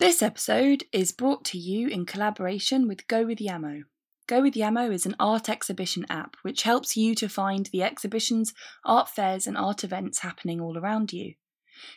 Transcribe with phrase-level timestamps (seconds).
[0.00, 3.82] This episode is brought to you in collaboration with Go with Yamo.
[4.26, 8.54] Go with Yamo is an art exhibition app which helps you to find the exhibitions,
[8.82, 11.34] art fairs, and art events happening all around you.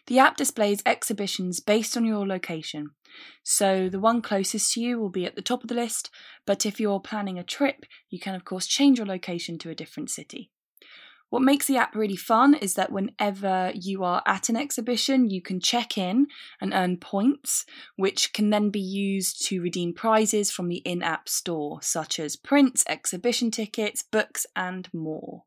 [0.08, 2.90] The app displays exhibitions based on your location,
[3.42, 6.10] so the one closest to you will be at the top of the list,
[6.46, 9.76] but if you're planning a trip, you can of course change your location to a
[9.76, 10.52] different city.
[11.34, 15.42] What makes the app really fun is that whenever you are at an exhibition, you
[15.42, 16.28] can check in
[16.62, 21.28] and earn points, which can then be used to redeem prizes from the in app
[21.28, 25.46] store, such as prints, exhibition tickets, books, and more.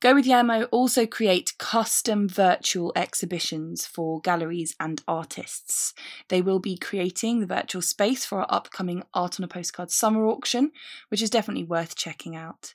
[0.00, 5.92] Go with Yamo also create custom virtual exhibitions for galleries and artists.
[6.28, 10.26] They will be creating the virtual space for our upcoming Art on a Postcard summer
[10.26, 10.72] auction,
[11.10, 12.72] which is definitely worth checking out.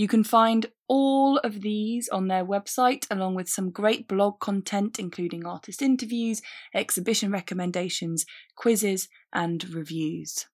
[0.00, 4.98] You can find all of these on their website, along with some great blog content,
[4.98, 6.40] including artist interviews,
[6.74, 8.24] exhibition recommendations,
[8.56, 10.46] quizzes, and reviews.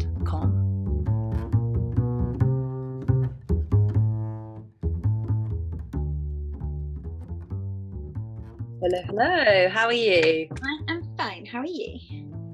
[9.05, 9.67] hello.
[9.67, 10.47] How are you?
[10.87, 11.45] I'm fine.
[11.45, 11.99] How are you?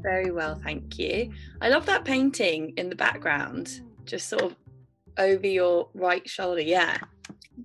[0.02, 1.31] Very well, thank you.
[1.61, 4.56] I love that painting in the background, just sort of
[5.19, 6.61] over your right shoulder.
[6.61, 6.97] Yeah.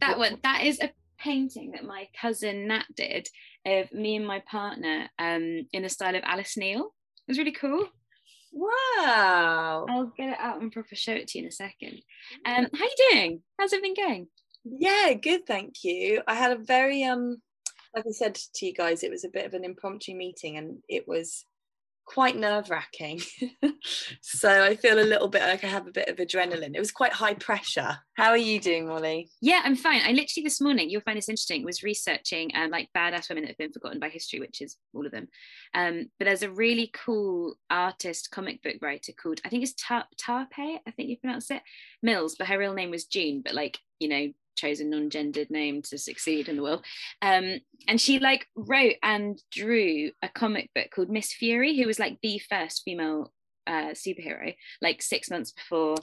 [0.03, 3.27] That one, that is a painting that my cousin Nat did
[3.65, 6.93] of me and my partner um, in the style of Alice Neel.
[7.27, 7.89] It was really cool.
[8.57, 9.87] Wow.
[9.89, 12.01] I'll get it out and proper show it to you in a second.
[12.47, 13.43] Um, how are you doing?
[13.59, 14.29] How's everything going?
[14.65, 16.23] Yeah, good, thank you.
[16.27, 17.43] I had a very um
[17.95, 20.79] like I said to you guys, it was a bit of an impromptu meeting and
[20.89, 21.45] it was
[22.07, 23.21] quite nerve wracking.
[24.23, 26.75] so I feel a little bit like I have a bit of adrenaline.
[26.75, 27.99] It was quite high pressure.
[28.15, 29.29] How are you doing, Molly?
[29.43, 30.01] Yeah, I'm fine.
[30.05, 33.51] I literally this morning, you'll find this interesting, was researching um, like badass women that
[33.51, 35.29] have been forgotten by history, which is all of them.
[35.75, 40.07] Um, but there's a really cool artist, comic book writer called, I think it's Tar-
[40.17, 41.63] Tarpe, I think you pronounce it,
[42.03, 45.83] Mills, but her real name was June, but like, you know, chose a non-gendered name
[45.83, 46.85] to succeed in the world.
[47.23, 51.99] Um, and she like wrote and drew a comic book called miss fury who was
[51.99, 53.33] like the first female
[53.67, 55.97] uh, superhero like six months before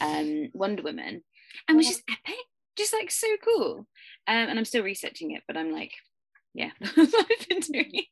[0.00, 1.22] um, wonder woman.
[1.68, 2.36] And was just epic
[2.76, 3.86] just like so cool.
[4.26, 5.92] Um, and i'm still researching it but i'm like
[6.54, 8.04] yeah i've been doing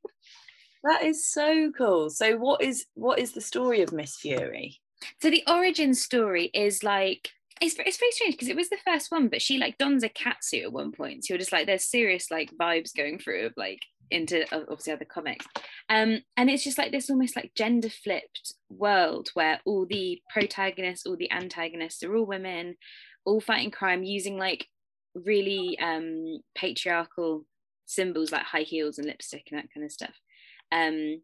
[0.85, 2.11] That is so cool.
[2.11, 4.81] So what is what is the story of Miss Fury?
[5.21, 7.31] so the origin story is like
[7.63, 10.09] it's, it's very strange because it was the first one but she like dons a
[10.09, 11.25] cat suit at one point.
[11.25, 13.81] So you're just like there's serious like vibes going through of like
[14.11, 15.47] into obviously other comics.
[15.89, 21.07] Um and it's just like this almost like gender flipped world where all the protagonists
[21.07, 22.77] all the antagonists are all women
[23.25, 24.67] all fighting crime using like
[25.15, 27.45] really um patriarchal
[27.87, 30.15] symbols like high heels and lipstick and that kind of stuff.
[30.73, 31.23] Um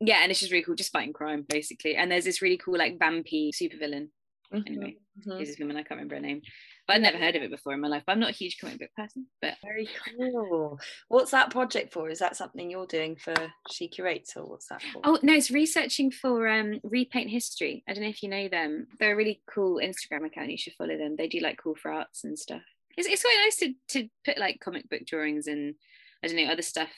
[0.00, 1.96] yeah and it's just really cool just fighting crime basically.
[1.96, 4.08] And there's this really cool like vampy supervillain
[4.52, 4.96] anyway
[5.26, 5.40] Mhm.
[5.40, 6.40] is this woman i can't remember her name
[6.86, 8.58] but i'd never heard of it before in my life but i'm not a huge
[8.58, 10.78] comic book person but Very cool.
[11.08, 12.08] What's that project for?
[12.08, 13.34] Is that something you're doing for
[13.70, 15.02] She Curates or what's that for?
[15.04, 18.86] oh no it's researching for um repaint history i don't know if you know them
[18.98, 21.90] they're a really cool instagram account you should follow them they do like cool for
[21.92, 22.62] arts and stuff
[22.96, 25.74] it's, it's quite nice to to put like comic book drawings and
[26.22, 26.90] i don't know other stuff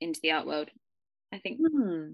[0.00, 0.68] into the art world
[1.32, 2.12] i think Hmm.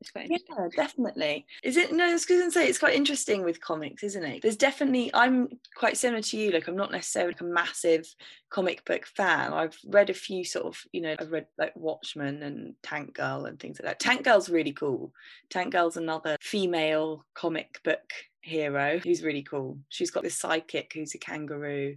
[0.00, 1.46] It's quite Yeah, definitely.
[1.62, 1.92] Is it?
[1.92, 4.42] No, I was to say it's quite interesting with comics, isn't it?
[4.42, 5.10] There's definitely.
[5.14, 6.50] I'm quite similar to you.
[6.50, 8.14] Like, I'm not necessarily like a massive
[8.50, 9.52] comic book fan.
[9.52, 13.46] I've read a few sort of, you know, I've read like Watchmen and Tank Girl
[13.46, 14.00] and things like that.
[14.00, 15.12] Tank Girl's really cool.
[15.50, 18.12] Tank Girl's another female comic book
[18.42, 19.78] hero who's really cool.
[19.88, 21.96] She's got this sidekick who's a kangaroo.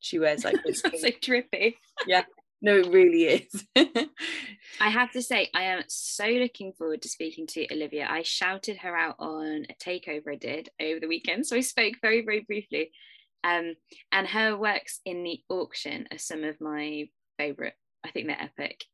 [0.00, 0.80] She wears like this.
[0.80, 1.74] So trippy
[2.62, 3.66] no, it really is.
[4.80, 8.06] I have to say, I am so looking forward to speaking to Olivia.
[8.08, 11.46] I shouted her out on a takeover I did over the weekend.
[11.46, 12.92] So I spoke very, very briefly.
[13.42, 13.74] Um,
[14.12, 17.08] and her works in the auction are some of my
[17.38, 17.74] favourite.
[18.04, 18.84] I think they're epic.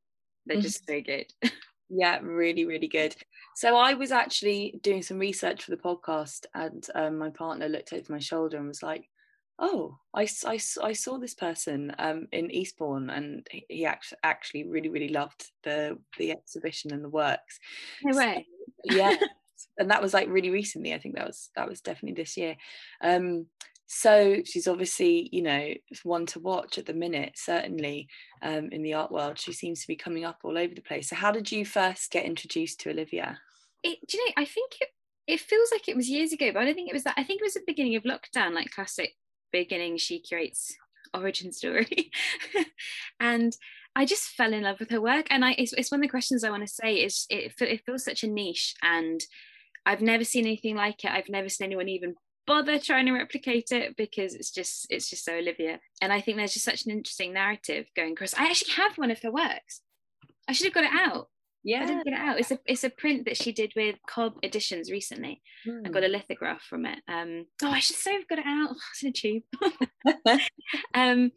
[0.46, 1.26] They're just so good.
[1.88, 3.14] Yeah, really, really good.
[3.54, 7.92] So I was actually doing some research for the podcast, and um, my partner looked
[7.92, 9.08] over my shoulder and was like,
[9.58, 10.56] "Oh, I I
[10.92, 16.32] saw this person um, in Eastbourne, and he- actually actually really, really loved the the
[16.32, 17.58] exhibition and the works."
[18.02, 18.46] No way.
[18.84, 19.14] yeah,
[19.78, 20.94] and that was like really recently.
[20.94, 22.56] I think that was that was definitely this year.
[23.00, 23.46] Um,
[23.86, 25.72] so she's obviously you know
[26.02, 28.08] one to watch at the minute certainly
[28.42, 31.08] um, in the art world she seems to be coming up all over the place
[31.08, 33.38] so how did you first get introduced to olivia
[33.84, 34.88] it, do you know i think it,
[35.28, 37.22] it feels like it was years ago but i don't think it was that i
[37.22, 39.14] think it was at the beginning of lockdown like classic
[39.58, 40.76] beginning she curates
[41.14, 42.10] origin story
[43.20, 43.56] and
[43.96, 46.10] I just fell in love with her work, and I it's, it's one of the
[46.10, 49.22] questions I want to say is it, it feels such a niche, and
[49.86, 51.10] I've never seen anything like it.
[51.10, 52.14] I've never seen anyone even
[52.46, 55.80] bother trying to replicate it because it's just it's just so Olivia.
[56.02, 58.34] And I think there's just such an interesting narrative going across.
[58.34, 59.80] I actually have one of her works.
[60.46, 61.28] I should have got it out.
[61.66, 62.38] Yeah, I didn't get it out.
[62.38, 65.42] It's a it's a print that she did with Cobb Editions recently.
[65.66, 66.12] I got a hmm.
[66.12, 67.00] lithograph from it.
[67.08, 68.70] Um, oh, I should say I've got it out.
[68.70, 69.42] Oh, it's in a tube.
[70.94, 71.32] um,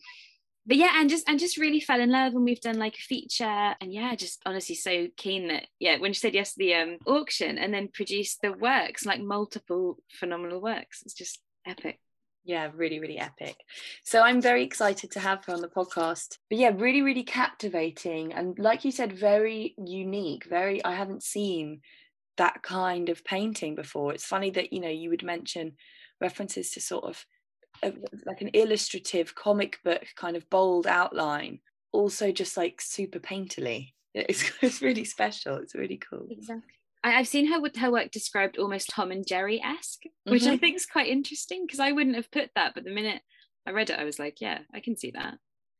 [0.67, 3.01] but yeah and just and just really fell in love and we've done like a
[3.01, 6.75] feature and yeah just honestly so keen that yeah when you said yes to the
[6.75, 11.99] um auction and then produced the works like multiple phenomenal works it's just epic
[12.43, 13.55] yeah really really epic.
[14.03, 16.37] So i'm very excited to have her on the podcast.
[16.49, 21.81] But yeah really really captivating and like you said very unique very i haven't seen
[22.37, 24.13] that kind of painting before.
[24.13, 25.73] It's funny that you know you would mention
[26.21, 27.25] references to sort of
[27.83, 27.93] a,
[28.25, 31.59] like an illustrative comic book kind of bold outline
[31.91, 33.93] also just like super painterly.
[34.13, 35.57] It's, it's really special.
[35.57, 36.27] It's really cool.
[36.29, 40.43] Exactly I, have seen her with her work described almost Tom and Jerry esque, which
[40.43, 40.51] mm-hmm.
[40.53, 43.21] I think is quite interesting because I wouldn't have put that, but the minute
[43.65, 45.35] I read it, I was like, yeah, I can see that.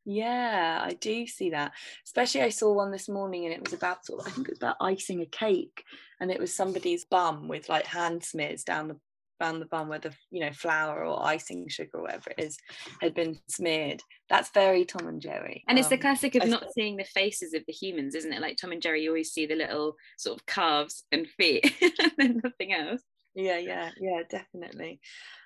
[0.05, 1.73] Yeah, I do see that.
[2.05, 4.51] Especially, I saw one this morning, and it was about sort of, I think it
[4.51, 5.83] was about icing a cake,
[6.19, 8.97] and it was somebody's bum with like hand smears down the
[9.39, 12.57] around the bun where the you know flour or icing sugar or whatever it is
[13.01, 14.01] had been smeared.
[14.29, 15.63] That's very tom and jerry.
[15.67, 18.41] And it's the um, classic of not seeing the faces of the humans isn't it?
[18.41, 21.73] Like tom and jerry you always see the little sort of calves and feet
[22.17, 23.01] and nothing else.
[23.35, 24.99] Yeah yeah yeah definitely.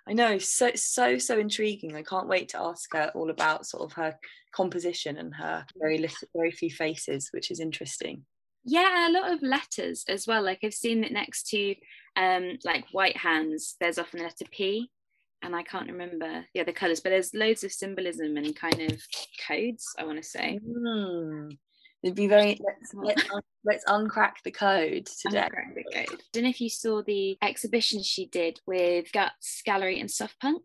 [0.08, 1.96] I know so so so intriguing.
[1.96, 4.18] I can't wait to ask her all about sort of her
[4.54, 8.26] composition and her very little very few faces which is interesting.
[8.66, 10.44] Yeah a lot of letters as well.
[10.44, 11.76] Like i've seen it next to
[12.16, 14.90] um, like white hands, there's often the letter P,
[15.42, 19.02] and I can't remember the other colours, but there's loads of symbolism and kind of
[19.48, 20.60] codes, I want to say.
[20.66, 21.58] Mm.
[22.04, 25.48] It'd be very let's let's, un- let's uncrack the code today.
[25.48, 26.20] Uncrack the code.
[26.20, 30.40] I don't know if you saw the exhibition she did with Guts Gallery and Soft
[30.42, 30.64] Punk.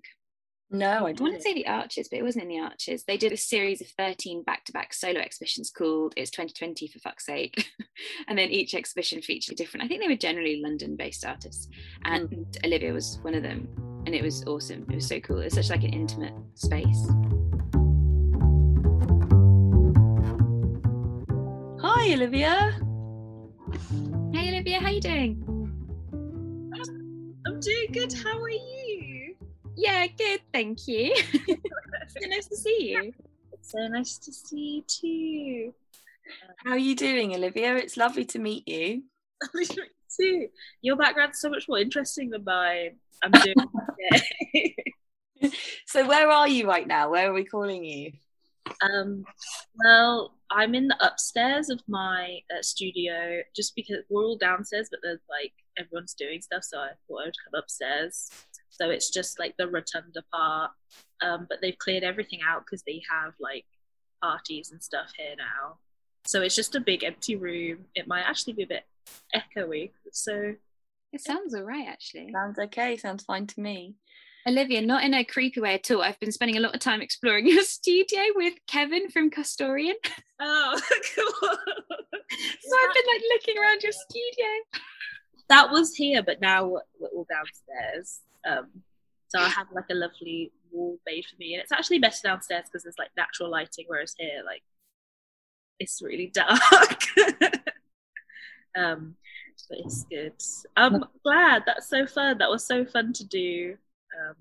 [0.71, 1.21] No, I, don't.
[1.21, 3.05] I want to say the Arches, but it wasn't in the Arches.
[3.05, 6.99] They did a series of 13 back to back solo exhibitions called It's 2020 for
[6.99, 7.71] fuck's sake.
[8.29, 11.69] and then each exhibition featured different, I think they were generally London based artists.
[12.05, 12.67] And mm.
[12.67, 13.67] Olivia was one of them.
[14.05, 14.85] And it was awesome.
[14.91, 15.39] It was so cool.
[15.39, 17.09] It's such like an intimate space.
[21.81, 22.79] Hi, Olivia.
[24.35, 25.45] Hey, Olivia, how you doing?
[27.47, 28.13] I'm doing good.
[28.13, 28.78] How are you?
[29.79, 31.15] Yeah, good, thank you.
[31.47, 33.13] so nice to see you.
[33.53, 35.75] It's so nice to see you too.
[36.65, 37.77] How are you doing, Olivia?
[37.77, 39.05] It's lovely to meet you.
[40.19, 40.49] too.
[40.83, 42.97] Your background's so much more interesting than mine.
[43.23, 43.55] I'm doing
[44.15, 44.75] okay.
[45.87, 47.11] so where are you right now?
[47.11, 48.13] Where are we calling you?
[48.81, 49.25] Um,
[49.85, 55.01] well, I'm in the upstairs of my uh, studio just because we're all downstairs, but
[55.03, 58.31] there's like everyone's doing stuff, so I thought I would come upstairs
[58.79, 60.71] so it's just like the rotunda part.
[61.21, 63.67] Um, but they've cleared everything out because they have like
[64.23, 65.79] parties and stuff here now.
[66.27, 67.87] So it's just a big empty room.
[67.95, 68.85] It might actually be a bit
[69.35, 69.91] echoey.
[70.13, 70.55] So
[71.13, 72.31] it sounds all right, actually.
[72.33, 72.97] Sounds okay.
[72.97, 73.95] Sounds fine to me.
[74.47, 76.03] Olivia, not in a creepy way at all.
[76.03, 79.95] I've been spending a lot of time exploring your studio with Kevin from Custorian.
[80.41, 80.81] Oh,
[81.17, 81.33] cool.
[81.41, 84.47] so I've been like looking around your studio.
[85.49, 88.21] That was here, but now we're all downstairs.
[88.49, 88.69] Um,
[89.27, 92.67] so I have like a lovely wall made for me, and it's actually better downstairs
[92.67, 94.63] because there's like natural lighting, whereas here, like,
[95.81, 97.03] it's really dark.
[98.77, 99.17] um,
[99.69, 100.35] but it's good.
[100.77, 101.65] I'm glad.
[101.67, 102.39] That's so fun.
[102.39, 103.77] That was so fun to do.
[104.17, 104.37] Um,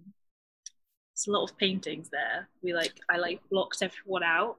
[1.13, 2.47] it's a lot of paintings there.
[2.61, 4.57] We like I like blocked everyone out,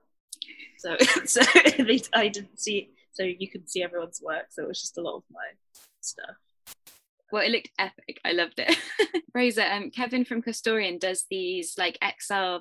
[0.79, 1.41] so so
[2.15, 4.47] I didn't see so you could see everyone's work.
[4.51, 5.47] So it was just a lot of my
[6.01, 6.37] stuff
[7.31, 8.79] well it looked epic i loved it
[9.35, 12.61] rosa um kevin from custorian does these like xr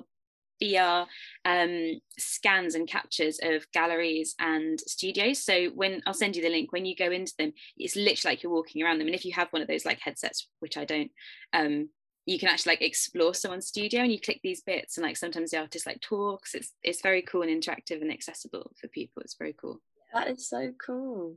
[0.62, 1.06] VR
[1.44, 5.44] um, scans and captures of galleries and studios.
[5.44, 8.42] So when I'll send you the link, when you go into them, it's literally like
[8.42, 9.06] you're walking around them.
[9.06, 11.10] And if you have one of those like headsets, which I don't,
[11.52, 11.90] um,
[12.28, 15.50] you can actually like explore someone's studio and you click these bits and like sometimes
[15.50, 16.54] the artist like talks.
[16.54, 19.22] It's it's very cool and interactive and accessible for people.
[19.22, 19.80] It's very cool.
[20.12, 21.36] That is so cool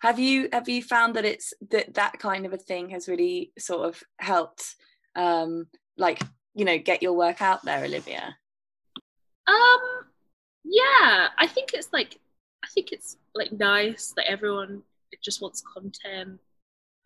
[0.00, 3.52] have you have you found that it's that that kind of a thing has really
[3.58, 4.76] sort of helped
[5.16, 6.20] um like
[6.54, 8.36] you know get your work out there olivia
[9.46, 10.06] Um,
[10.64, 12.18] yeah, I think it's like,
[12.64, 14.82] I think it's like nice that everyone
[15.22, 16.40] just wants content.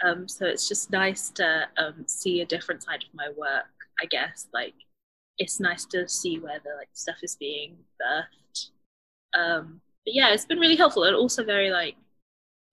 [0.04, 3.66] Um, so it's just nice to um see a different side of my work.
[4.00, 4.74] I guess like
[5.38, 8.70] it's nice to see where the like stuff is being birthed.
[9.34, 11.96] Um, but yeah, it's been really helpful and also very like,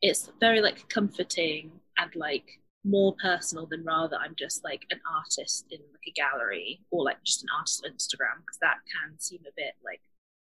[0.01, 5.65] it's very like comforting and like more personal than rather I'm just like an artist
[5.71, 9.41] in like a gallery or like just an artist on Instagram because that can seem
[9.47, 10.01] a bit like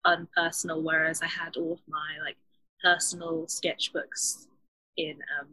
[0.05, 0.83] unpersonal.
[0.83, 2.37] Whereas I had all of my like
[2.83, 4.47] personal sketchbooks
[4.97, 5.47] in um,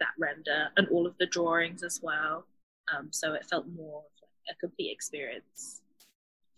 [0.00, 2.46] that render and all of the drawings as well.
[2.94, 5.82] Um, so it felt more of like a complete experience.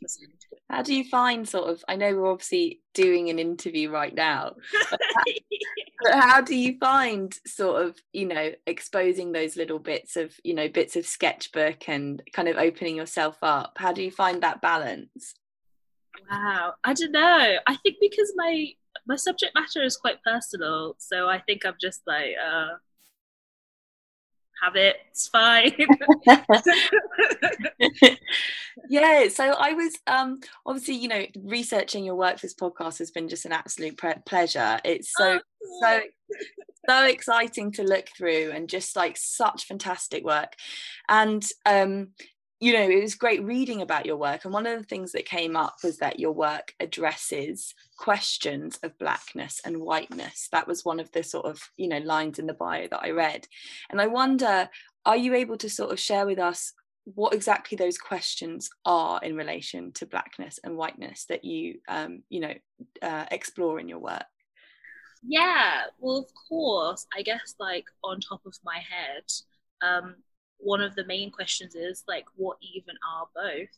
[0.03, 0.63] listening to it.
[0.71, 4.55] how do you find sort of i know we're obviously doing an interview right now
[6.03, 10.55] but how do you find sort of you know exposing those little bits of you
[10.55, 14.63] know bits of sketchbook and kind of opening yourself up how do you find that
[14.63, 15.35] balance
[16.31, 17.57] Wow, I don't know.
[17.67, 18.69] I think because my
[19.07, 22.75] my subject matter is quite personal, so I think I'm just like, uh,
[24.63, 24.97] have it.
[25.11, 25.73] It's fine.
[28.89, 33.11] yeah so i was um obviously you know researching your work for this podcast has
[33.11, 35.39] been just an absolute pre- pleasure it's so
[35.83, 36.01] so
[36.89, 40.55] so exciting to look through and just like such fantastic work
[41.09, 42.09] and um
[42.61, 45.25] you know it was great reading about your work and one of the things that
[45.25, 50.49] came up was that your work addresses questions of blackness and whiteness.
[50.53, 53.11] That was one of the sort of you know lines in the bio that i
[53.11, 53.47] read.
[53.91, 54.69] And i wonder
[55.07, 56.73] are you able to sort of share with us
[57.05, 62.41] what exactly those questions are in relation to blackness and whiteness that you um you
[62.41, 62.55] know
[63.03, 64.25] uh, explore in your work?
[65.23, 67.07] Yeah, well, of course.
[67.17, 69.25] I guess, like, on top of my head,
[69.83, 70.17] um,
[70.63, 73.69] one of the main questions is, like, what even are both?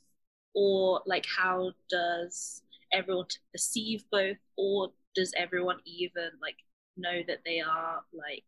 [0.54, 2.62] Or, like, how does
[2.92, 4.36] everyone perceive both?
[4.56, 6.56] Or does everyone even, like,
[6.96, 8.44] know that they are, like,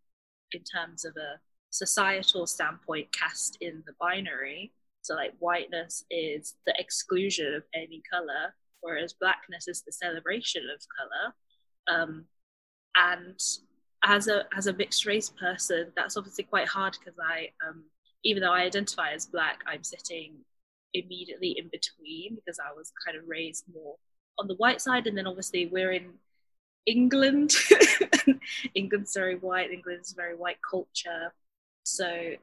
[0.52, 4.72] in terms of a societal standpoint, cast in the binary?
[5.02, 10.82] So, like, whiteness is the exclusion of any color, whereas blackness is the celebration of
[10.98, 11.34] color.
[11.98, 12.26] Um,
[12.96, 13.38] and
[14.04, 17.84] as a as a mixed race person that's obviously quite hard because i um
[18.24, 20.34] even though i identify as black i'm sitting
[20.94, 23.96] immediately in between because i was kind of raised more
[24.38, 26.10] on the white side and then obviously we're in
[26.86, 27.52] england.
[28.74, 31.32] England's very white england's very white culture.
[31.84, 32.34] So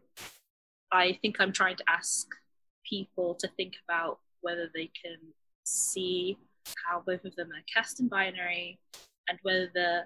[0.92, 2.28] i think i'm trying to ask
[2.88, 5.18] people to think about whether they can
[5.64, 6.38] see
[6.86, 8.80] how both of them are cast in binary
[9.30, 10.02] and whether the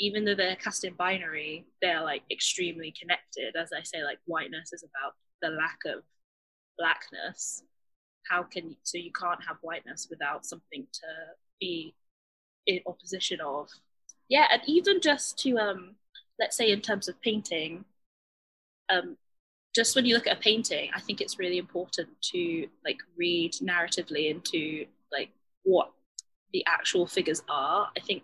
[0.00, 3.54] even though they're cast in binary, they're like extremely connected.
[3.54, 6.02] As I say, like whiteness is about the lack of
[6.78, 7.62] blackness.
[8.28, 11.06] How can so you can't have whiteness without something to
[11.60, 11.94] be
[12.66, 13.68] in opposition of?
[14.28, 15.96] Yeah, and even just to um,
[16.38, 17.84] let's say in terms of painting,
[18.88, 19.18] um,
[19.74, 23.52] just when you look at a painting, I think it's really important to like read
[23.62, 25.30] narratively into like
[25.64, 25.92] what
[26.52, 27.90] the actual figures are.
[27.96, 28.22] I think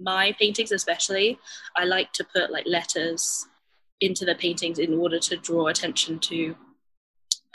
[0.00, 1.38] my paintings especially
[1.76, 3.46] i like to put like letters
[4.00, 6.54] into the paintings in order to draw attention to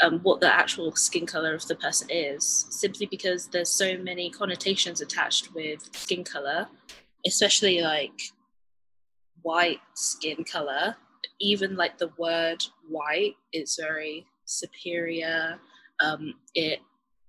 [0.03, 4.29] um, what the actual skin color of the person is simply because there's so many
[4.29, 6.67] connotations attached with skin color
[7.25, 8.19] especially like
[9.41, 10.95] white skin color.
[11.39, 15.59] Even like the word white is very superior.
[15.99, 16.79] Um, it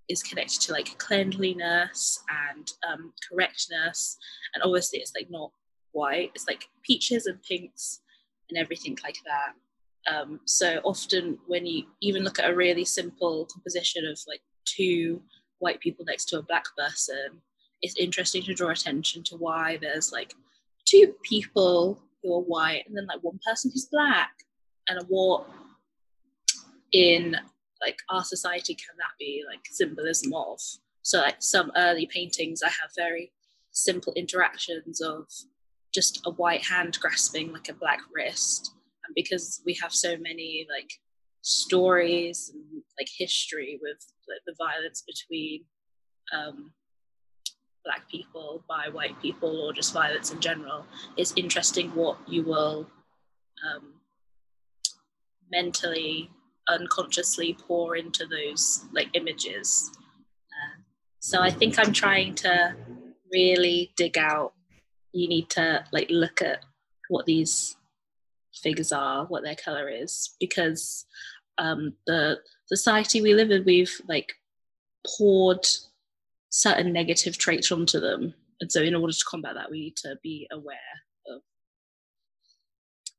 [0.09, 4.17] is connected to like cleanliness and um, correctness.
[4.55, 5.51] And obviously it's like not
[5.93, 6.31] white.
[6.35, 8.01] It's like peaches and pinks
[8.51, 10.13] and everything like that.
[10.13, 15.23] Um, so often when you even look at a really simple composition of like two
[15.61, 17.41] white people next to a black person
[17.85, 20.33] it's interesting to draw attention to why there's like
[20.87, 24.31] two people who are white and then like one person who's black.
[24.89, 25.47] And what
[26.93, 27.37] in
[27.85, 30.59] like our society can that be like symbolism of
[31.03, 33.33] so like some early paintings i have very
[33.75, 35.27] simple interactions of
[35.95, 38.73] just a white hand grasping like a black wrist.
[39.07, 40.91] And because we have so many like
[41.43, 43.99] stories and like history with
[44.29, 45.65] like, the violence between
[46.33, 46.73] um,
[47.85, 50.87] black people by white people or just violence in general
[51.19, 52.89] it's interesting what you will
[53.69, 53.93] um,
[55.53, 56.31] mentally
[56.69, 59.91] unconsciously pour into those like images
[60.51, 60.83] uh,
[61.21, 62.75] so i think i'm trying to
[63.33, 64.53] really dig out
[65.13, 66.65] you need to like look at
[67.09, 67.77] what these
[68.63, 71.07] figures are what their color is because
[71.59, 74.33] um, the society we live in, we've like
[75.17, 75.67] poured
[76.51, 78.35] certain negative traits onto them.
[78.61, 80.77] And so, in order to combat that, we need to be aware
[81.29, 81.43] of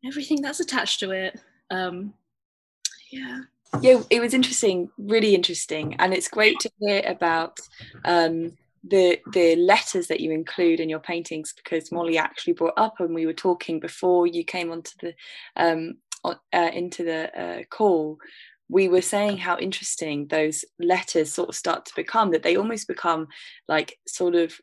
[0.06, 1.40] everything that's attached to it.
[1.72, 2.14] Um,
[3.16, 3.40] yeah.
[3.82, 7.60] Yeah, it was interesting, really interesting, and it's great to hear about
[8.06, 13.00] um, the the letters that you include in your paintings because Molly actually brought up
[13.00, 15.14] and we were talking before you came onto the
[15.58, 18.18] um, uh, into the uh, call.
[18.70, 22.88] We were saying how interesting those letters sort of start to become that they almost
[22.88, 23.28] become
[23.68, 24.60] like sort of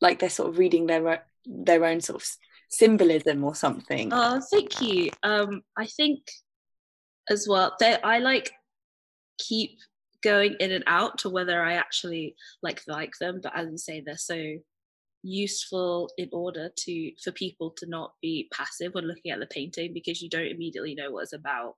[0.00, 2.28] like they're sort of reading their their own sort of
[2.68, 4.10] symbolism or something.
[4.12, 6.20] Oh thank you um i think
[7.30, 7.74] as well.
[7.80, 8.52] That i like
[9.38, 9.78] keep
[10.22, 14.02] going in and out to whether i actually like like them but as you say
[14.04, 14.56] they're so
[15.26, 19.92] useful in order to for people to not be passive when looking at the painting
[19.92, 21.74] because you don't immediately know what it's about.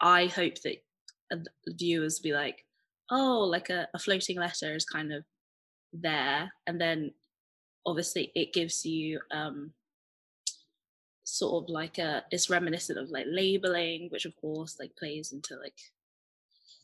[0.00, 0.76] I hope that
[1.68, 2.64] viewers be like,
[3.10, 5.24] oh, like a, a floating letter is kind of
[5.92, 7.12] there, and then
[7.86, 9.72] obviously it gives you um,
[11.30, 15.56] sort of like a it's reminiscent of like labeling, which of course like plays into
[15.56, 15.78] like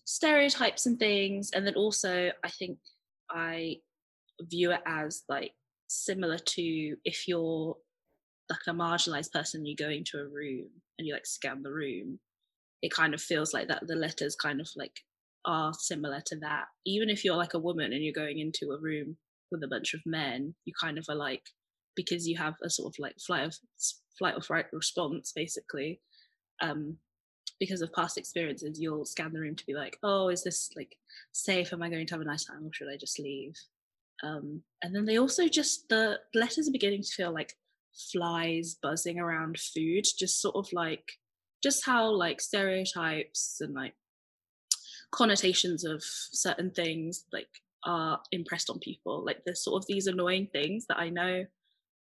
[0.04, 2.78] stereotypes and things, and then also I think
[3.30, 3.76] I
[4.40, 5.52] view it as like
[5.88, 7.76] similar to if you're
[8.50, 12.18] like a marginalized person, you go into a room and you like scan the room
[12.82, 15.00] it kind of feels like that the letters kind of like
[15.44, 16.66] are similar to that.
[16.84, 19.16] Even if you're like a woman and you're going into a room
[19.50, 21.42] with a bunch of men, you kind of are like
[21.96, 23.54] because you have a sort of like flight of
[24.18, 26.00] flight or fright response basically.
[26.60, 26.98] Um,
[27.58, 30.96] because of past experiences, you'll scan the room to be like, oh, is this like
[31.32, 31.72] safe?
[31.72, 33.54] Am I going to have a nice time or should I just leave?
[34.22, 37.54] Um, and then they also just the letters are beginning to feel like
[38.12, 41.12] flies buzzing around food, just sort of like
[41.62, 43.94] just how like stereotypes and like
[45.10, 47.48] connotations of certain things like
[47.84, 51.44] are impressed on people like there's sort of these annoying things that i know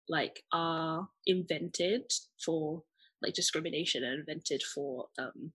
[0.09, 2.03] like are invented
[2.45, 2.83] for
[3.23, 5.53] like discrimination and invented for um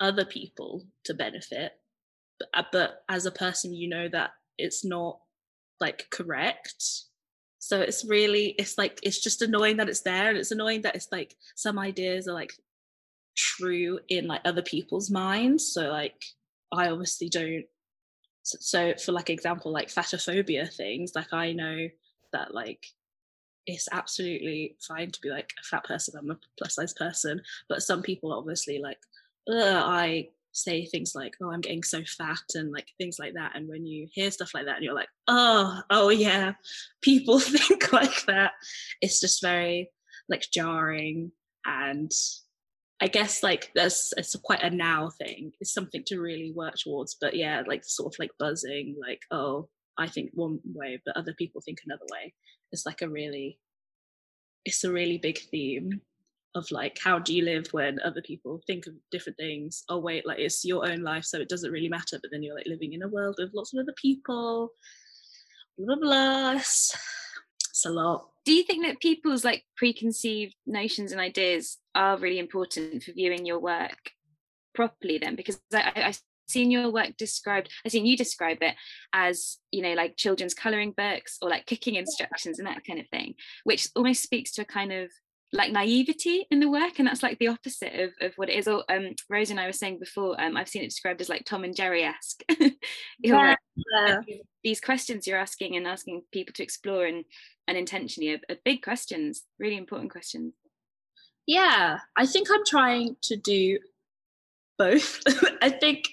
[0.00, 1.72] other people to benefit.
[2.38, 5.20] But, uh, but as a person you know that it's not
[5.80, 6.82] like correct.
[7.58, 10.94] So it's really it's like it's just annoying that it's there and it's annoying that
[10.94, 12.52] it's like some ideas are like
[13.36, 15.72] true in like other people's minds.
[15.72, 16.16] So like
[16.72, 17.64] i obviously don't
[18.42, 21.88] so for like example like fatophobia things like i know
[22.32, 22.86] that like
[23.70, 27.82] it's absolutely fine to be like a fat person i'm a plus size person but
[27.82, 28.98] some people obviously like
[29.48, 33.68] i say things like oh i'm getting so fat and like things like that and
[33.68, 36.52] when you hear stuff like that and you're like oh oh yeah
[37.02, 38.52] people think like that
[39.00, 39.90] it's just very
[40.28, 41.30] like jarring
[41.66, 42.12] and
[43.02, 45.52] I guess like that's it's quite a now thing.
[45.60, 47.16] It's something to really work towards.
[47.18, 49.68] But yeah, like sort of like buzzing, like oh,
[50.00, 52.34] I think one way, but other people think another way.
[52.72, 53.58] It's like a really,
[54.64, 56.00] it's a really big theme
[56.56, 59.84] of like how do you live when other people think of different things.
[59.88, 62.18] Oh wait, like it's your own life, so it doesn't really matter.
[62.20, 64.70] But then you're like living in a world with lots of other people.
[65.78, 66.52] Blah blah.
[66.52, 66.52] blah.
[66.56, 66.96] It's,
[67.86, 73.02] a lot do you think that people's like preconceived notions and ideas are really important
[73.02, 74.10] for viewing your work
[74.74, 76.14] properly then because I, I,
[76.50, 78.74] seen your work described i've seen you describe it
[79.12, 83.08] as you know like children's coloring books or like cooking instructions and that kind of
[83.08, 83.34] thing
[83.64, 85.10] which almost speaks to a kind of
[85.52, 88.68] like naivety in the work and that's like the opposite of, of what it is.
[88.68, 91.44] Or um rose and i were saying before um i've seen it described as like
[91.44, 92.42] tom and jerry-esque.
[93.22, 94.20] Yeah.
[94.62, 97.24] these questions you're asking and asking people to explore and
[97.66, 100.54] and intentionally are, are big questions really important questions.
[101.46, 103.78] Yeah i think i'm trying to do
[104.80, 105.20] both
[105.62, 106.08] i think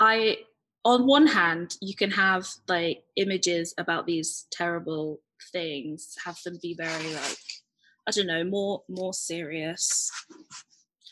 [0.00, 0.36] i
[0.84, 5.20] on one hand you can have like images about these terrible
[5.52, 7.38] things have them be very like
[8.06, 10.10] I don't know, more more serious.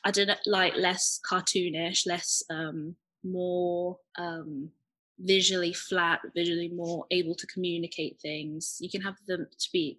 [0.04, 4.70] I don't know, like less cartoonish, less um more um
[5.18, 8.76] visually flat, visually more able to communicate things.
[8.80, 9.98] You can have them to be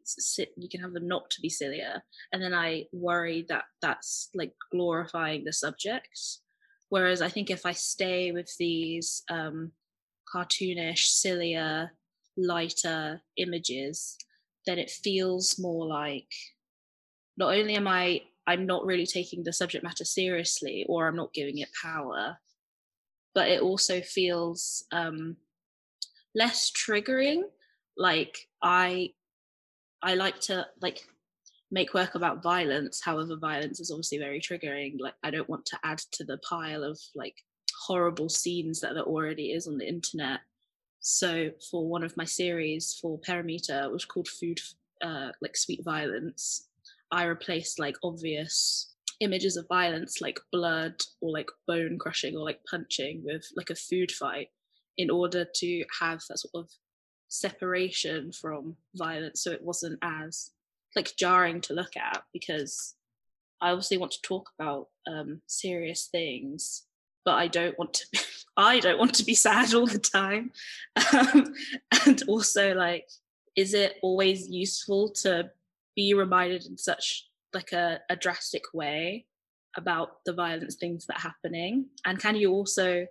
[0.58, 4.54] you can have them not to be sillier, and then I worry that that's like
[4.72, 6.20] glorifying the subject.
[6.94, 9.72] Whereas I think if I stay with these um,
[10.32, 11.92] cartoonish, sillier,
[12.38, 14.16] lighter images,
[14.68, 16.30] then it feels more like
[17.36, 21.34] not only am I I'm not really taking the subject matter seriously or I'm not
[21.34, 22.38] giving it power,
[23.34, 25.38] but it also feels um,
[26.36, 27.42] less triggering.
[27.98, 29.14] Like I
[30.04, 31.08] I like to like
[31.74, 33.02] make work about violence.
[33.04, 34.98] However, violence is obviously very triggering.
[35.00, 37.36] Like I don't want to add to the pile of like
[37.88, 40.42] horrible scenes that there already is on the internet.
[41.00, 44.60] So for one of my series for Perimeter, which called Food
[45.02, 46.70] uh, like Sweet Violence,
[47.12, 52.60] I replaced like obvious images of violence like blood or like bone crushing or like
[52.70, 54.50] punching with like a food fight
[54.98, 56.70] in order to have that sort of
[57.30, 60.52] separation from violence so it wasn't as
[60.96, 62.96] like jarring to look at because
[63.64, 66.84] I obviously want to talk about um, serious things,
[67.24, 68.06] but I don't want to.
[68.12, 68.20] Be,
[68.58, 70.52] I don't want to be sad all the time,
[71.14, 71.54] um,
[72.06, 73.08] and also like,
[73.56, 75.50] is it always useful to
[75.96, 79.26] be reminded in such like a, a drastic way
[79.78, 83.08] about the violence things that are happening, and can you also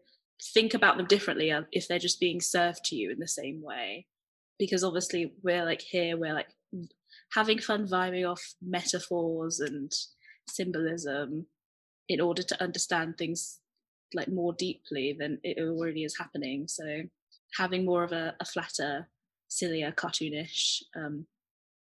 [0.55, 4.07] think about them differently if they're just being served to you in the same way?
[4.59, 6.51] Because obviously we're like here, we're like
[7.35, 9.93] having fun vibing off metaphors and
[10.49, 11.47] symbolism
[12.09, 13.59] in order to understand things
[14.15, 16.69] like more deeply than it already is happening.
[16.69, 17.03] So
[17.57, 19.09] having more of a, a flatter,
[19.49, 21.27] sillier, cartoonish um,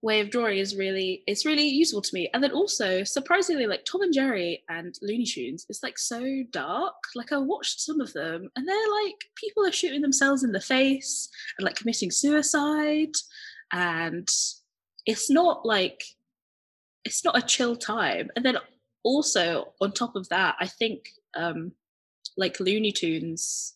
[0.01, 2.29] way of drawing is really it's really useful to me.
[2.33, 6.95] And then also surprisingly, like Tom and Jerry and Looney Tunes it's like so dark.
[7.15, 10.61] Like I watched some of them and they're like people are shooting themselves in the
[10.61, 13.13] face and like committing suicide
[13.71, 14.27] and
[15.09, 16.03] it's not like
[17.05, 18.29] it's not a chill time.
[18.35, 18.57] And then
[19.03, 21.71] also on top of that i think um
[22.35, 23.75] like looney tunes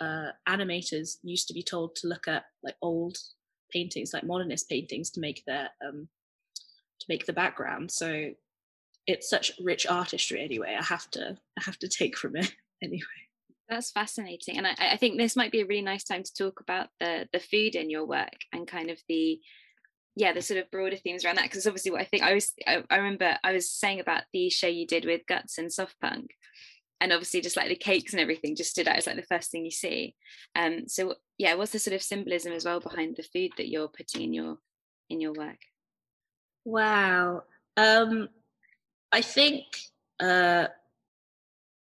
[0.00, 3.18] uh animators used to be told to look at like old
[3.72, 6.08] paintings like modernist paintings to make their um
[7.00, 7.90] to make the background.
[7.90, 8.30] So
[9.06, 10.76] it's such rich artistry anyway.
[10.78, 13.02] I have to i have to take from it anyway.
[13.68, 14.58] That's fascinating.
[14.58, 17.28] And I, I think this might be a really nice time to talk about the
[17.32, 19.40] the food in your work and kind of the
[20.16, 22.52] yeah the sort of broader themes around that because obviously what i think i was
[22.66, 25.96] I, I, remember i was saying about the show you did with guts and soft
[26.00, 26.30] punk
[27.00, 29.50] and obviously just like the cakes and everything just stood out as like the first
[29.50, 30.14] thing you see.
[30.56, 33.88] Um so yeah what's the sort of symbolism as well behind the food that you're
[33.88, 34.58] putting in your
[35.10, 35.58] in your work?
[36.64, 37.42] Wow.
[37.76, 38.28] Um
[39.12, 39.64] i think
[40.18, 40.68] uh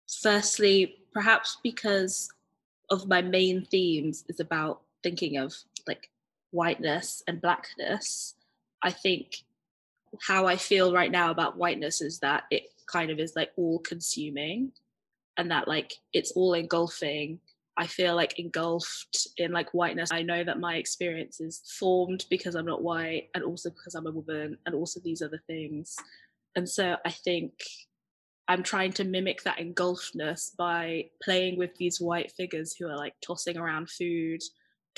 [0.08, 2.30] firstly perhaps because
[2.92, 5.54] of my main themes is about thinking of
[5.88, 6.10] like
[6.58, 8.34] whiteness and blackness,
[8.82, 9.43] I think
[10.22, 13.80] how I feel right now about whiteness is that it kind of is like all
[13.80, 14.72] consuming
[15.38, 17.39] and that like it's all engulfing.
[17.78, 20.12] I feel like engulfed in like whiteness.
[20.12, 24.08] I know that my experience is formed because I'm not white and also because I'm
[24.08, 25.96] a woman and also these other things.
[26.56, 27.54] And so I think
[28.48, 33.13] I'm trying to mimic that engulfedness by playing with these white figures who are like
[33.22, 34.41] tossing around food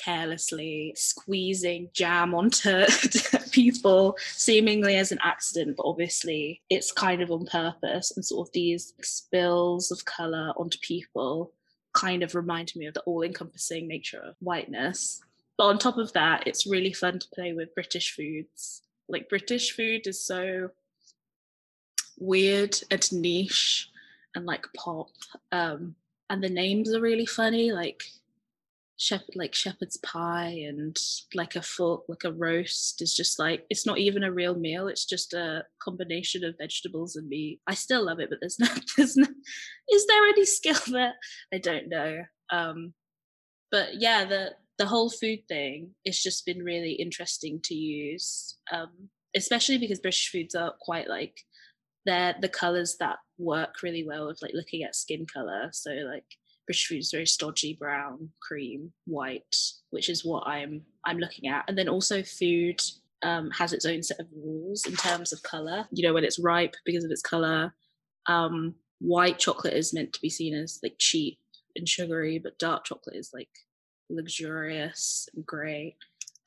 [0.03, 2.85] carelessly squeezing jam onto
[3.51, 8.11] people seemingly as an accident but obviously it's kind of on purpose.
[8.15, 11.53] And sort of these spills of color onto people
[11.93, 15.21] kind of remind me of the all-encompassing nature of whiteness.
[15.57, 18.83] But on top of that it's really fun to play with british foods.
[19.07, 20.69] Like british food is so
[22.17, 23.89] weird and niche
[24.35, 25.09] and like pop.
[25.51, 25.95] Um
[26.29, 28.03] and the names are really funny like
[28.99, 30.97] shepherd like shepherd's pie and
[31.33, 34.89] like a full like a roast is just like it's not even a real meal
[34.89, 37.61] it's just a combination of vegetables and meat.
[37.65, 39.27] I still love it but there's no there's no
[39.89, 41.13] is there any skill there?
[41.53, 42.17] I don't know
[42.51, 42.93] um
[43.71, 49.09] but yeah the the whole food thing it's just been really interesting to use um
[49.35, 51.39] especially because british foods are quite like
[52.05, 56.25] they're the colors that work really well with like looking at skin color so like
[56.69, 59.55] British food is very stodgy brown, cream, white,
[59.89, 61.65] which is what I'm I'm looking at.
[61.67, 62.79] And then also food
[63.23, 65.87] um, has its own set of rules in terms of color.
[65.91, 67.73] You know, when it's ripe because of its color,
[68.27, 71.39] um, white chocolate is meant to be seen as like cheap
[71.75, 73.49] and sugary, but dark chocolate is like
[74.11, 75.95] luxurious and great.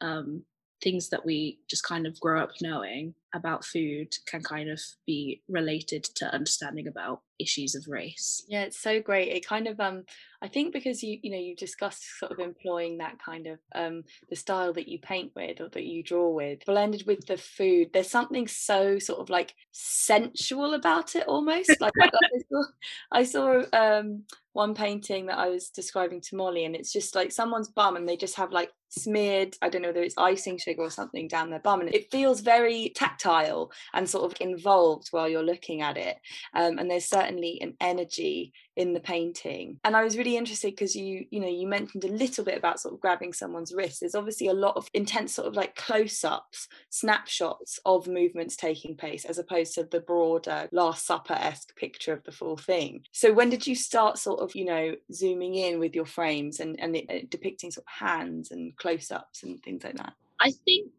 [0.00, 0.44] Um,
[0.84, 5.42] things that we just kind of grow up knowing about food can kind of be
[5.48, 10.04] related to understanding about issues of race yeah it's so great it kind of um
[10.42, 14.02] i think because you you know you discussed sort of employing that kind of um
[14.30, 17.88] the style that you paint with or that you draw with blended with the food
[17.92, 22.10] there's something so sort of like sensual about it almost like I,
[22.50, 22.62] saw,
[23.10, 27.32] I saw um one painting that I was describing to Molly, and it's just like
[27.32, 30.82] someone's bum, and they just have like smeared, I don't know whether it's icing sugar
[30.82, 35.28] or something down their bum, and it feels very tactile and sort of involved while
[35.28, 36.18] you're looking at it.
[36.54, 39.78] Um, and there's certainly an energy in the painting.
[39.84, 42.80] And I was really interested because you, you know, you mentioned a little bit about
[42.80, 44.00] sort of grabbing someone's wrist.
[44.00, 49.24] There's obviously a lot of intense sort of like close-ups, snapshots of movements taking place
[49.24, 53.04] as opposed to the broader Last Supper-esque picture of the full thing.
[53.12, 56.78] So when did you start sort of, you know, zooming in with your frames and,
[56.80, 60.14] and it, it depicting sort of hands and close-ups and things like that?
[60.40, 60.90] I think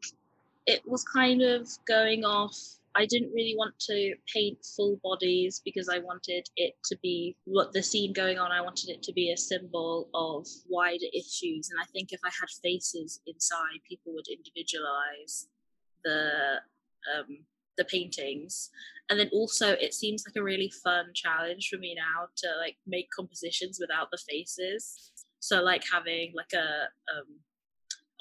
[0.68, 2.58] it was kind of going off
[2.96, 7.74] I didn't really want to paint full bodies because I wanted it to be what
[7.74, 8.52] the scene going on.
[8.52, 11.70] I wanted it to be a symbol of wider issues.
[11.72, 15.48] And I think if I had faces inside, people would individualize
[16.04, 16.60] the
[17.18, 17.46] um,
[17.78, 18.70] the paintings.
[19.10, 22.78] And then also, it seems like a really fun challenge for me now to like
[22.86, 25.12] make compositions without the faces.
[25.40, 27.40] So like having like a um,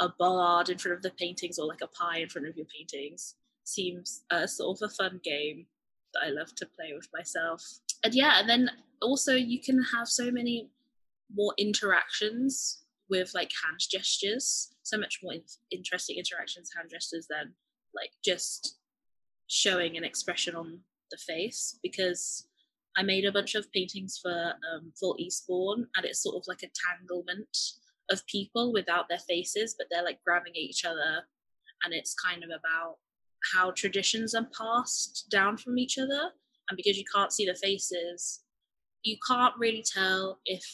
[0.00, 2.66] a bard in front of the paintings or like a pie in front of your
[2.66, 5.66] paintings seems uh, sort of a fun game
[6.14, 7.62] that I love to play with myself.
[8.04, 8.70] And yeah, and then
[9.00, 10.70] also you can have so many
[11.34, 17.52] more interactions with like hand gestures, so much more in- interesting interactions, hand gestures than
[17.94, 18.78] like just
[19.48, 22.46] showing an expression on the face because
[22.96, 26.62] I made a bunch of paintings for um, for Eastbourne, and it's sort of like
[26.62, 27.56] a tanglement
[28.10, 31.24] of people without their faces, but they're like grabbing at each other,
[31.84, 32.96] and it's kind of about
[33.54, 36.30] how traditions are passed down from each other.
[36.68, 38.44] And because you can't see the faces,
[39.02, 40.64] you can't really tell if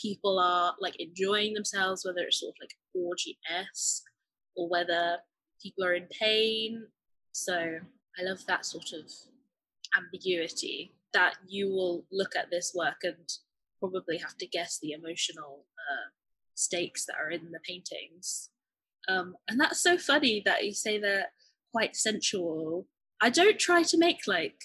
[0.00, 4.04] people are like enjoying themselves, whether it's sort of like orgy esque
[4.56, 5.18] or whether
[5.62, 6.86] people are in pain.
[7.32, 7.78] So
[8.18, 9.10] I love that sort of
[9.96, 13.16] ambiguity that you will look at this work and
[13.80, 16.10] probably have to guess the emotional uh,
[16.54, 18.50] stakes that are in the paintings.
[19.08, 21.28] Um, and that's so funny that you say that
[21.72, 22.86] quite sensual.
[23.20, 24.60] I don't try to make like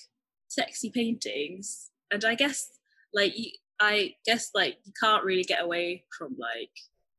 [0.47, 2.69] sexy paintings, and I guess
[3.13, 6.71] like you, I guess like you can't really get away from like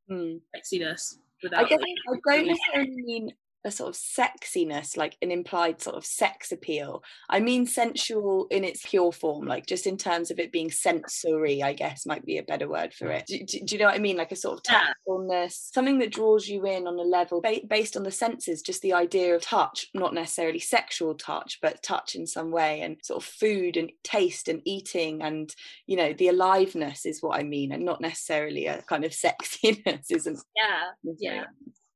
[0.08, 0.36] Hmm.
[0.54, 1.64] sexiness without.
[1.64, 3.30] I guess like, I don't necessarily mean
[3.64, 7.02] a sort of sexiness, like an implied sort of sex appeal.
[7.28, 11.62] I mean sensual in its pure form, like just in terms of it being sensory,
[11.62, 13.26] I guess might be a better word for it.
[13.26, 14.16] Do, do, do you know what I mean?
[14.16, 17.96] Like a sort of tactfulness, something that draws you in on a level ba- based
[17.96, 22.26] on the senses, just the idea of touch, not necessarily sexual touch, but touch in
[22.26, 25.54] some way, and sort of food and taste and eating, and
[25.86, 30.04] you know, the aliveness is what I mean, and not necessarily a kind of sexiness,
[30.10, 31.44] isn't yeah, yeah.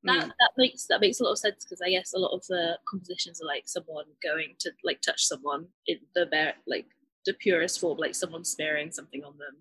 [0.05, 0.33] That Mm.
[0.39, 2.79] that makes that makes a lot of sense because I guess a lot of the
[2.89, 6.87] compositions are like someone going to like touch someone in the bare like
[7.27, 9.57] the purest form, like someone smearing something on them,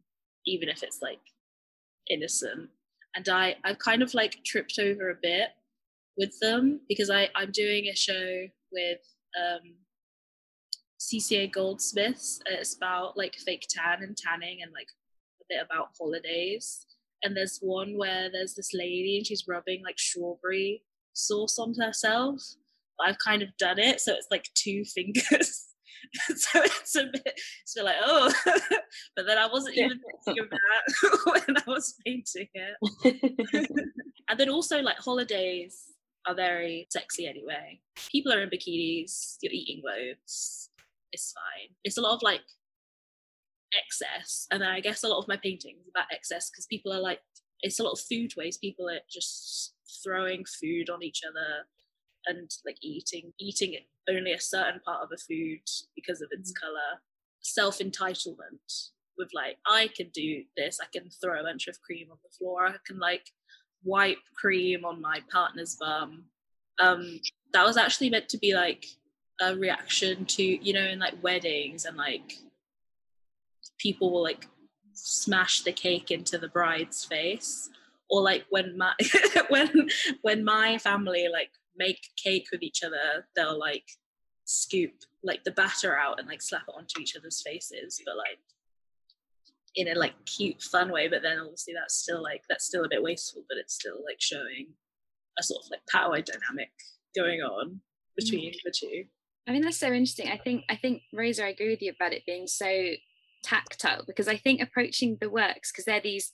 [0.46, 1.20] even if it's like
[2.10, 2.70] innocent.
[3.16, 5.50] And I I've kind of like tripped over a bit
[6.18, 9.00] with them because I I'm doing a show with
[9.40, 9.76] um
[11.00, 12.40] CCA Goldsmiths.
[12.48, 14.90] It's about like fake tan and tanning and like
[15.42, 16.87] a bit about holidays.
[17.24, 22.42] And there's one where there's this lady and she's rubbing like strawberry sauce onto herself.
[23.00, 25.64] I've kind of done it, so it's like two fingers.
[26.36, 28.32] so it's a bit, it's a bit like oh,
[29.16, 34.02] but then I wasn't even thinking of that when I was painting it.
[34.30, 35.84] and then also like holidays
[36.28, 37.80] are very sexy anyway.
[38.12, 40.70] People are in bikinis, you're eating loads.
[41.12, 41.76] It's fine.
[41.84, 42.42] It's a lot of like
[43.76, 47.22] excess, and I guess a lot of my paintings about excess because people are like
[47.62, 48.62] it's a lot of food waste.
[48.62, 51.66] People are just throwing food on each other
[52.28, 53.76] and like eating eating
[54.10, 55.62] only a certain part of a food
[55.96, 57.02] because of its color.
[57.42, 60.80] Self entitlement with like I can do this.
[60.82, 62.68] I can throw a bunch of cream on the floor.
[62.68, 63.32] I can like
[63.84, 66.26] wipe cream on my partner's bum.
[66.80, 67.20] Um,
[67.54, 68.86] that was actually meant to be like
[69.40, 72.34] a reaction to you know in like weddings and like
[73.78, 74.48] people will like
[74.94, 77.70] smash the cake into the bride's face.
[78.10, 78.94] Or like when my
[79.50, 79.90] when
[80.22, 83.84] when my family like make cake with each other they'll like
[84.46, 88.40] scoop like the batter out and like slap it onto each other's faces but like
[89.76, 91.08] in a like cute fun way.
[91.10, 94.22] But then obviously that's still like that's still a bit wasteful but it's still like
[94.22, 94.68] showing
[95.38, 96.72] a sort of like power dynamic
[97.16, 97.82] going on
[98.16, 98.56] between mm.
[98.64, 99.06] the two.
[99.48, 100.30] I mean, that's so interesting.
[100.30, 102.66] I think, I think, Rosa, I agree with you about it being so
[103.48, 106.32] tactile because I think approaching the works, because they're these,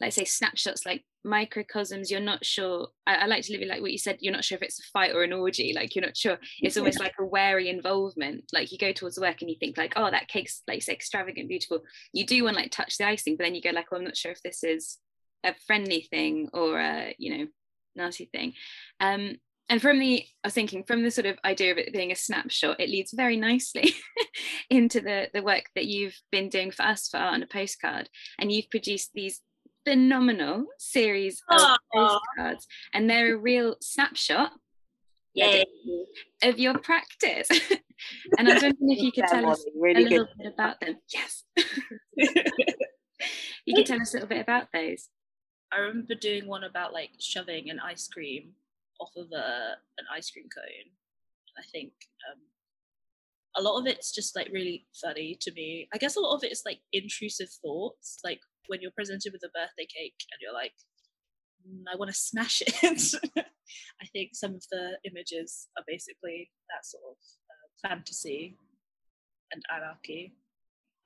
[0.00, 2.88] let's say, snapshots, like microcosms, you're not sure.
[3.06, 4.78] I, I like to live it like what you said, you're not sure if it's
[4.78, 6.38] a fight or an orgy, like you're not sure.
[6.62, 8.44] It's almost like a wary involvement.
[8.52, 11.48] Like you go towards the work and you think, like, oh, that cake's like extravagant,
[11.48, 11.80] beautiful.
[12.12, 14.16] You do want like touch the icing, but then you go, like, well, I'm not
[14.16, 14.98] sure if this is
[15.44, 17.46] a friendly thing or a, you know,
[17.96, 18.52] nasty thing.
[19.00, 19.36] Um,
[19.68, 22.16] and from the i was thinking from the sort of idea of it being a
[22.16, 23.94] snapshot it leads very nicely
[24.70, 28.08] into the the work that you've been doing for us for art on a postcard
[28.38, 29.40] and you've produced these
[29.84, 31.76] phenomenal series of Aw.
[31.94, 34.52] postcards and they're a real snapshot
[35.34, 35.64] Yay.
[36.42, 37.48] of your practice
[38.38, 40.10] and i was wondering if you could tell us really a good.
[40.10, 41.44] little bit about them yes
[43.66, 45.08] you could tell us a little bit about those
[45.72, 48.52] I remember doing one about like shoving an ice cream
[49.00, 50.90] off of a an ice cream cone.
[51.58, 51.92] I think
[52.30, 52.40] um,
[53.56, 55.88] a lot of it's just like really funny to me.
[55.94, 59.42] I guess a lot of it is like intrusive thoughts, like when you're presented with
[59.44, 60.72] a birthday cake and you're like,
[61.66, 63.14] "Mm, I want to smash it.
[64.00, 67.16] I think some of the images are basically that sort of
[67.50, 68.56] uh, fantasy
[69.52, 70.34] and anarchy.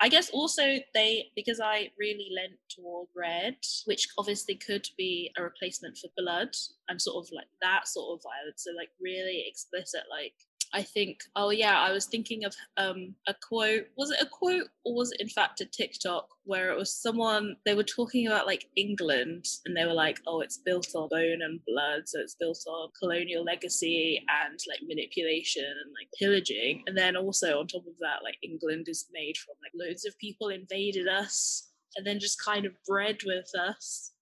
[0.03, 5.43] I guess also they because I really lent toward red, which obviously could be a
[5.43, 6.57] replacement for blood
[6.89, 8.65] and sort of like that sort of violence.
[8.65, 10.35] So like really explicit, like
[10.73, 13.87] I think oh yeah, I was thinking of um a quote.
[13.97, 17.57] Was it a quote or was it in fact a TikTok where it was someone
[17.65, 21.43] they were talking about like England and they were like, oh it's built on bone
[21.43, 26.85] and blood, so it's built on colonial legacy and like manipulation and like pillaging.
[26.87, 30.17] And then also on top of that, like England is made from like loads of
[30.19, 34.13] people invaded us and then just kind of bred with us.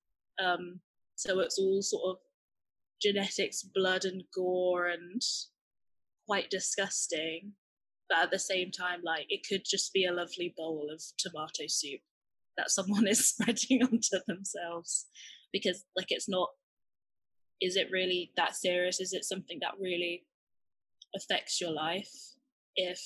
[0.43, 0.81] Um
[1.17, 2.17] so it's all sort of
[3.03, 5.23] genetics, blood and gore and
[6.29, 7.53] quite disgusting.
[8.09, 11.67] But at the same time, like it could just be a lovely bowl of tomato
[11.69, 12.01] soup
[12.57, 15.07] that someone is spreading onto themselves.
[15.53, 16.51] Because like it's not
[17.61, 19.01] is it really that serious?
[19.01, 20.25] Is it something that really
[21.17, 22.13] affects your life?
[22.77, 23.01] If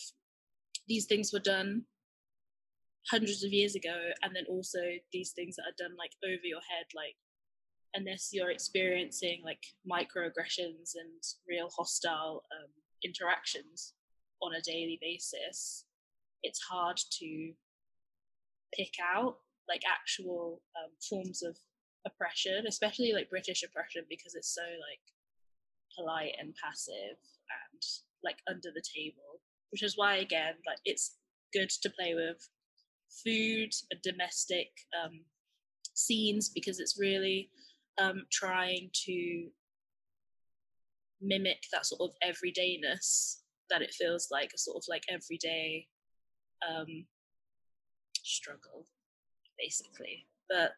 [0.89, 1.85] these things were done
[3.11, 4.79] hundreds of years ago and then also
[5.13, 7.17] these things that are done like over your head, like
[7.95, 12.71] unless you're experiencing like microaggressions and real hostile um,
[13.05, 13.95] interactions
[14.43, 15.85] on a daily basis,
[16.43, 17.53] it's hard to
[18.75, 19.37] pick out
[19.69, 21.57] like actual um, forms of
[22.07, 25.01] oppression, especially like British oppression, because it's so like
[25.97, 27.83] polite and passive and
[28.25, 29.41] like under the table.
[29.71, 31.17] Which is why again, like it's
[31.53, 32.49] good to play with
[33.25, 34.69] food and domestic
[35.03, 35.21] um,
[35.95, 37.51] scenes because it's really
[37.99, 39.49] um, trying to
[41.23, 43.37] mimic that sort of everydayness
[43.71, 45.87] that it feels like a sort of like everyday
[46.69, 47.07] um,
[48.23, 48.87] struggle,
[49.59, 50.27] basically.
[50.49, 50.73] But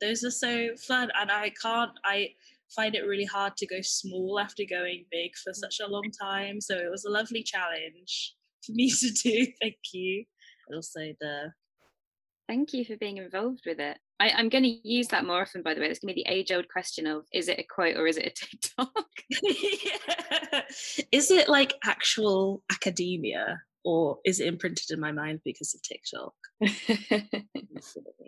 [0.00, 1.92] those are so fun, and I can't.
[2.04, 2.30] I
[2.74, 6.60] find it really hard to go small after going big for such a long time.
[6.60, 8.34] So it was a lovely challenge
[8.64, 9.46] for me to do.
[9.60, 10.24] Thank you.
[10.68, 11.52] And also the
[12.48, 13.98] Thank you for being involved with it.
[14.18, 15.88] I, I'm going to use that more often, by the way.
[15.88, 18.16] It's going to be the age old question of is it a quote or is
[18.16, 19.06] it a TikTok?
[19.42, 20.62] yeah.
[21.12, 26.34] Is it like actual academia or is it imprinted in my mind because of TikTok?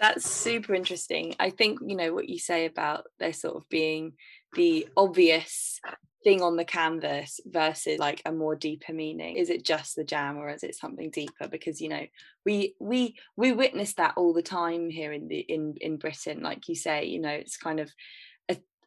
[0.00, 1.34] That's super interesting.
[1.38, 4.12] I think, you know, what you say about there sort of being
[4.54, 5.80] the obvious
[6.24, 9.36] thing on the canvas versus like a more deeper meaning.
[9.36, 11.48] Is it just the jam or is it something deeper?
[11.48, 12.06] Because, you know,
[12.44, 16.68] we we we witness that all the time here in the in in Britain, like
[16.68, 17.90] you say, you know, it's kind of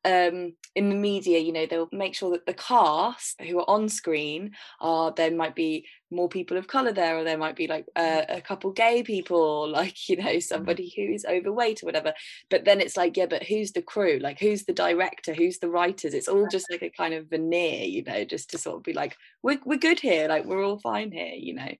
[0.05, 3.89] um in the media you know they'll make sure that the cast who are on
[3.89, 7.85] screen are there might be more people of color there or there might be like
[7.97, 12.13] a, a couple gay people like you know somebody who is overweight or whatever.
[12.49, 14.19] But then it's like yeah but who's the crew?
[14.19, 15.33] Like who's the director?
[15.33, 16.13] Who's the writers?
[16.13, 18.93] It's all just like a kind of veneer you know just to sort of be
[18.93, 20.27] like we're, we're good here.
[20.27, 21.71] Like we're all fine here you know?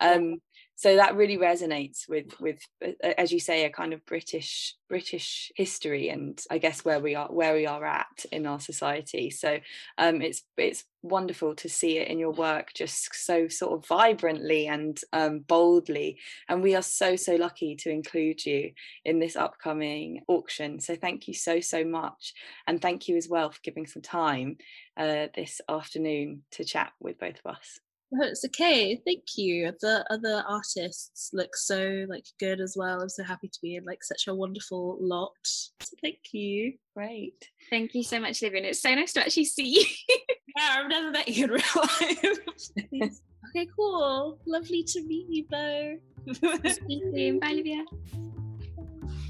[0.00, 0.40] Um
[0.76, 5.50] so that really resonates with with uh, as you say a kind of british british
[5.56, 9.30] history and i guess where we are where we are at in our society.
[9.30, 9.58] So
[9.98, 14.66] um it's it's wonderful to see it in your work just so sort of vibrantly
[14.66, 16.18] and um, boldly.
[16.48, 18.72] And we are so so lucky to include you
[19.04, 20.80] in this upcoming auction.
[20.80, 22.34] So thank you so so much.
[22.66, 24.56] And thank you as well for giving some time
[24.96, 27.78] uh, this afternoon to chat with both of us
[28.18, 29.00] Oh, it's okay.
[29.04, 29.72] Thank you.
[29.80, 33.02] The other artists look so like good as well.
[33.02, 35.32] I'm so happy to be in like such a wonderful lot.
[35.44, 36.74] So thank you.
[36.94, 38.62] great Thank you so much, Livia.
[38.62, 39.84] It's so nice to actually see you.
[40.56, 42.38] Yeah, I've never met you in real life.
[43.50, 44.38] okay, cool.
[44.46, 45.96] Lovely to meet you, Bo.
[46.32, 47.38] See you soon.
[47.40, 47.52] Bye,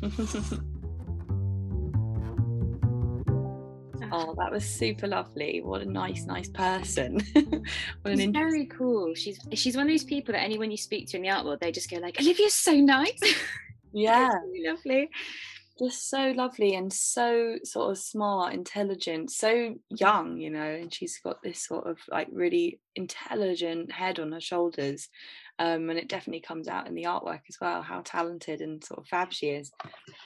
[0.03, 0.67] Livia.
[4.13, 5.61] Oh, that was super lovely.
[5.63, 7.21] What a nice, nice person.
[7.35, 8.33] what an She's interesting.
[8.33, 9.15] very cool.
[9.15, 11.59] She's she's one of those people that anyone you speak to in the art world,
[11.61, 13.19] they just go like, Olivia's so nice.
[13.93, 14.31] Yeah.
[14.67, 15.09] Lovely.
[15.79, 21.19] just so lovely and so sort of smart, intelligent, so young, you know, and she's
[21.19, 25.09] got this sort of like really intelligent head on her shoulders.
[25.59, 29.01] Um, and it definitely comes out in the artwork as well, how talented and sort
[29.01, 29.71] of fab she is.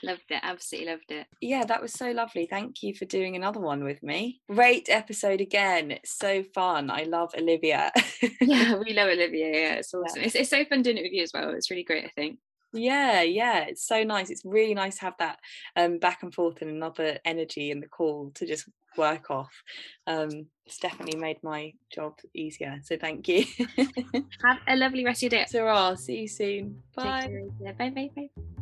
[0.03, 1.27] Loved it, absolutely loved it.
[1.39, 2.47] Yeah, that was so lovely.
[2.49, 4.41] Thank you for doing another one with me.
[4.49, 5.91] Great episode again.
[5.91, 6.89] It's so fun.
[6.89, 7.91] I love Olivia.
[8.41, 9.47] yeah, we love Olivia.
[9.47, 10.19] Yeah, it's awesome.
[10.21, 10.27] Yeah.
[10.27, 11.51] It's, it's so fun doing it with you as well.
[11.51, 12.39] It's really great, I think.
[12.73, 14.29] Yeah, yeah, it's so nice.
[14.29, 15.39] It's really nice to have that
[15.75, 19.51] um, back and forth and another energy in the call to just work off.
[20.07, 22.79] Um, it's definitely made my job easier.
[22.83, 23.45] So thank you.
[24.43, 25.45] have a lovely rest of your day.
[25.51, 26.83] So, see you soon.
[26.95, 27.29] Bye.
[27.63, 27.71] Bye.
[27.77, 27.89] Bye.
[27.89, 28.09] Bye.
[28.15, 28.61] Bye.